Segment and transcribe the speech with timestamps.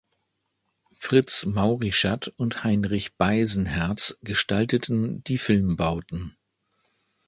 [0.95, 6.35] Fritz Maurischat und Heinrich Beisenherz gestalteten die Filmbauten.